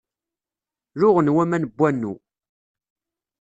[0.99, 2.13] Luɣen waman n wannu.